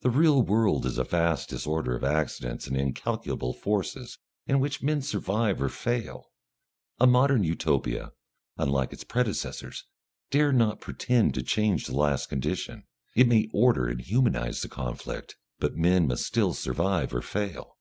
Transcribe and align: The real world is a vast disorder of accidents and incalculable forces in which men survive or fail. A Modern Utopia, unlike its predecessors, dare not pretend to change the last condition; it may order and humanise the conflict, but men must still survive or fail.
The 0.00 0.10
real 0.10 0.42
world 0.42 0.84
is 0.84 0.98
a 0.98 1.04
vast 1.04 1.48
disorder 1.48 1.94
of 1.94 2.02
accidents 2.02 2.66
and 2.66 2.76
incalculable 2.76 3.52
forces 3.54 4.18
in 4.46 4.58
which 4.58 4.82
men 4.82 5.00
survive 5.00 5.62
or 5.62 5.68
fail. 5.68 6.32
A 6.98 7.06
Modern 7.06 7.44
Utopia, 7.44 8.10
unlike 8.56 8.92
its 8.92 9.04
predecessors, 9.04 9.84
dare 10.32 10.52
not 10.52 10.80
pretend 10.80 11.34
to 11.34 11.42
change 11.44 11.86
the 11.86 11.96
last 11.96 12.28
condition; 12.28 12.82
it 13.14 13.28
may 13.28 13.48
order 13.54 13.86
and 13.86 14.00
humanise 14.00 14.60
the 14.60 14.68
conflict, 14.68 15.36
but 15.60 15.76
men 15.76 16.08
must 16.08 16.26
still 16.26 16.52
survive 16.52 17.14
or 17.14 17.22
fail. 17.22 17.76